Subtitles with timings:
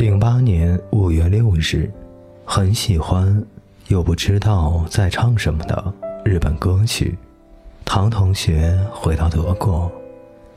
[0.00, 1.86] 零八年五月六日，
[2.46, 3.44] 很喜欢
[3.88, 5.92] 又不知道在唱什么的
[6.24, 7.18] 日本歌曲。
[7.84, 9.92] 唐同学回到德国，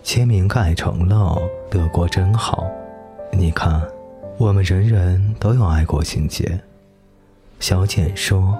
[0.01, 1.37] 签名改成了
[1.69, 2.65] “德国真好”。
[3.37, 3.81] 你看，
[4.37, 6.57] 我们人人都有爱国情节。
[7.59, 8.57] 小简说，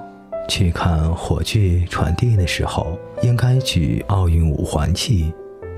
[0.50, 5.34] 去看火炬传递的时候，应该举奥运五环旗。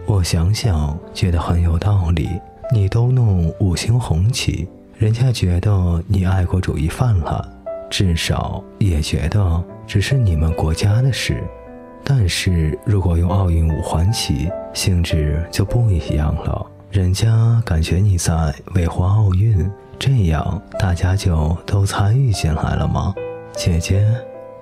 [0.08, 2.28] 我想想，觉得很有道理。
[2.74, 4.68] 你都弄五星红旗。
[4.98, 7.46] 人家觉得你爱国主义犯了，
[7.90, 11.44] 至少也觉得只是你们国家的事。
[12.02, 16.66] 但是如果用奥运五环旗，性质就不一样了。
[16.90, 23.14] 人家感觉你在维护奥运，这样大家就都参与进来了吗？
[23.52, 24.08] 姐姐，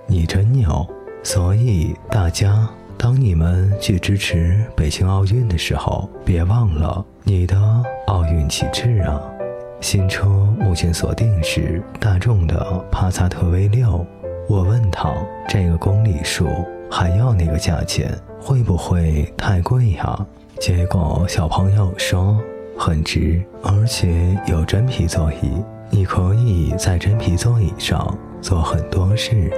[0.07, 0.83] 你真牛！
[1.21, 7.55] 所以大家，当你们去支持北京奥运的时候，别忘了你的
[8.07, 9.21] 奥运旗帜啊！
[9.83, 10.25] 新车
[10.57, 12.57] 目前锁定是大众的
[12.89, 14.05] 帕萨特 V 六。
[14.47, 15.13] 我问他
[15.49, 16.47] 这个公里数
[16.89, 20.25] 还要那个价钱，会不会太贵呀？
[20.57, 22.39] 结果小朋友说
[22.77, 29.51] 很值，而且有真皮座椅，你可以在真皮座椅上做很多事。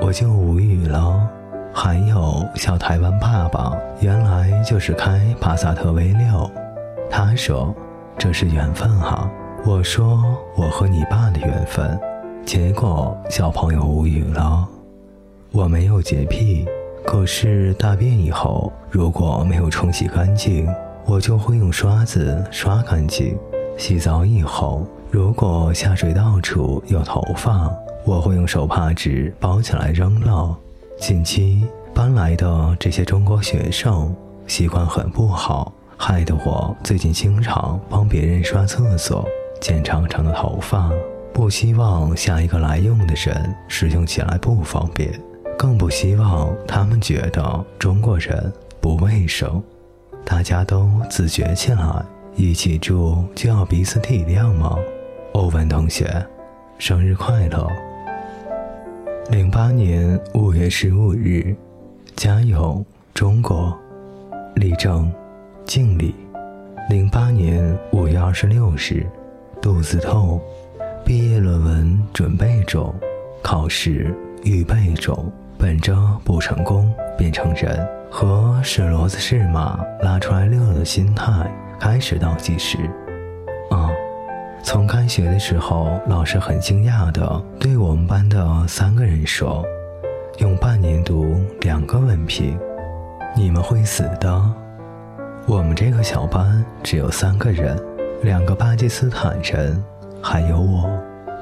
[0.00, 1.28] 我就无语了。
[1.74, 6.48] 还有小台湾爸爸，原来就是开帕萨特 V 六。
[7.10, 7.74] 他说。
[8.18, 9.30] 这是缘分啊！
[9.64, 10.22] 我说
[10.56, 11.98] 我和你爸的缘分，
[12.44, 14.68] 结果小朋友无语了。
[15.50, 16.66] 我没有洁癖，
[17.04, 20.68] 可是大便以后如果没有冲洗干净，
[21.04, 23.36] 我就会用刷子刷干净。
[23.76, 27.72] 洗澡以后，如果下水道处有头发，
[28.04, 30.56] 我会用手帕纸包起来扔了。
[30.98, 34.14] 近期搬来的这些中国学生
[34.46, 35.72] 习惯很不好。
[36.04, 39.24] 害得我最近经常帮别人刷厕所，
[39.60, 40.90] 剪长长的头发，
[41.32, 45.12] 不希望下一个来用的人使用起来不方便，
[45.56, 49.62] 更不希望他们觉得中国人不卫生。
[50.24, 52.04] 大家都自觉起来，
[52.34, 54.76] 一起住就要彼此体谅吗？
[55.34, 56.10] 欧文同学，
[56.78, 57.70] 生日快乐！
[59.30, 61.54] 零八年五月十五日，
[62.16, 63.72] 加油，中国！
[64.56, 65.08] 立正。
[65.64, 66.14] 敬礼。
[66.90, 69.06] 零八年五月二十六日，
[69.60, 70.40] 肚子痛，
[71.04, 72.94] 毕业论文准备中，
[73.42, 82.76] 考试预备中，本着不成功变成人和是骡子是马拉出来溜的心态开始倒计时。
[83.70, 83.88] 啊，
[84.62, 89.64] 从开学的时候，老师很惊讶的对我们班的三个人说
[90.38, 92.58] ：“用半年读两个文凭，
[93.36, 94.42] 你们会死的。”
[95.46, 97.76] 我们这个小班只有三个人，
[98.22, 99.82] 两个巴基斯坦人，
[100.22, 100.88] 还有我。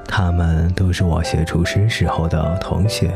[0.07, 3.13] 他们都是我学厨师时候的同学，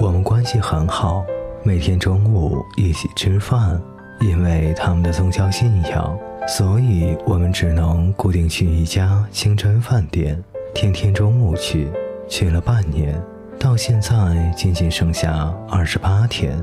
[0.00, 1.24] 我们关系很好，
[1.64, 3.80] 每天中午一起吃饭。
[4.20, 10.42] 因为他们的宗教信仰，所以我们只能固定去一家清真饭店，
[10.74, 11.88] 天天中午去。
[12.28, 13.20] 去了半年，
[13.58, 16.62] 到现在仅仅剩下二十八天，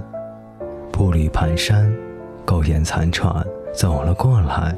[0.92, 1.90] 步履蹒跚，
[2.46, 3.44] 苟延残喘。
[3.76, 4.74] 走了过来，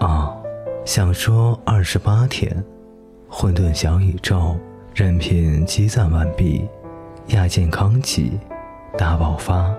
[0.00, 0.36] 啊，
[0.84, 2.62] 想说二十八天，
[3.26, 4.54] 混沌小宇宙，
[4.94, 6.68] 人品积攒完毕，
[7.28, 8.38] 亚健康期，
[8.98, 9.74] 大爆发。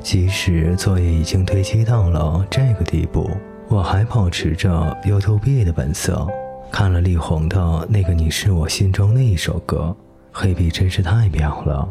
[0.00, 3.30] 即使作业已经堆积到了这个地步，
[3.68, 4.68] 我还保持着
[5.04, 6.26] YouTube 的本色，
[6.72, 9.94] 看了力宏的那个《你是我心中的一首歌》，
[10.32, 11.88] 黑笔真是太妙了。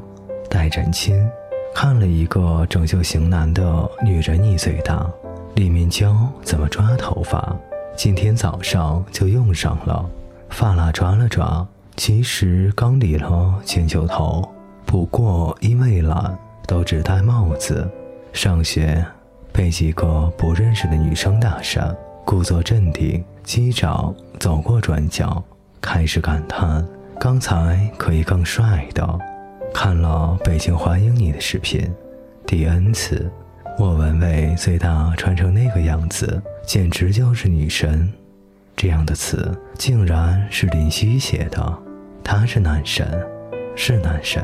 [0.49, 1.25] 戴枕巾，
[1.73, 5.09] 看了一个拯救型男的女人你最大。
[5.59, 7.53] 李明教怎么抓头发，
[7.93, 10.09] 今天早上就用上了。
[10.49, 14.49] 发蜡抓了抓，其实刚理了卷九头，
[14.85, 16.33] 不过因为懒，
[16.65, 17.85] 都只戴帽子。
[18.31, 19.05] 上学
[19.51, 25.43] 被几个不认识的女生搭讪，故作镇定，机长走过转角，
[25.81, 26.87] 开始感叹：
[27.19, 29.05] 刚才可以更帅的。
[29.73, 31.93] 看了《北京欢迎你》的视频，
[32.47, 33.29] 第 N 次。
[33.79, 38.11] 莫文蔚最大穿成那个样子，简直就是女神。
[38.75, 41.79] 这样的词竟然是林夕写的，
[42.21, 43.07] 他是男神，
[43.77, 44.43] 是男神。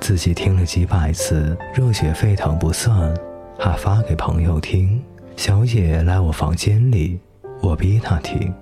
[0.00, 3.16] 自己听了几百次，热血沸腾不算，
[3.58, 5.02] 还发给朋友听。
[5.34, 7.18] 小野来我房间里，
[7.62, 8.52] 我逼他听。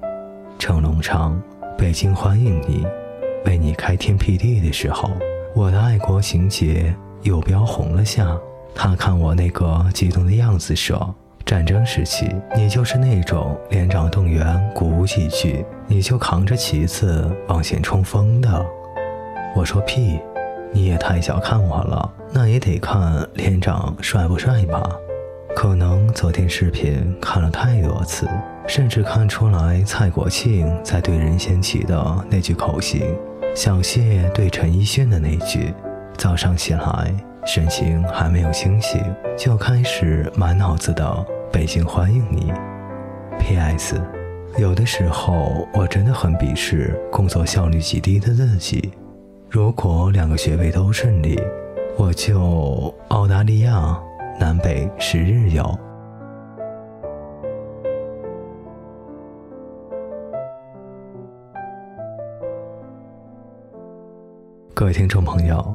[0.56, 1.36] 成龙唱
[1.76, 2.84] 《北京欢迎你》，
[3.44, 5.10] 为你开天辟地的时候，
[5.52, 8.38] 我的爱国情节又飙红了下。
[8.78, 11.12] 他看我那个激动的样子，说
[11.46, 18.66] ：“战争时期，你就是那种连长动员鼓舞几句，你就扛着旗子往前冲锋的。
[19.56, 20.20] 我说屁，
[20.74, 22.12] 你也太小看我了。
[22.30, 24.86] 那也得看连长帅不帅吧。
[25.54, 28.28] 可能昨天视频看了太多次，
[28.66, 33.16] 甚至看出来蔡国庆在对任贤齐的那句口型，
[33.54, 35.72] 小谢对陈奕迅的那句。
[36.18, 37.14] 早上起来，
[37.46, 39.00] 神情还没有清醒，
[39.38, 42.52] 就开始满脑子的“北京欢迎你”。
[43.38, 44.02] P.S.
[44.58, 48.92] 有的时候我真的很鄙视工作效率极低的自己。
[49.48, 51.40] 如果两个学位都顺利，
[51.96, 53.96] 我就澳大利亚。
[54.38, 55.64] 南北十日游。
[64.74, 65.74] 各位听众朋友，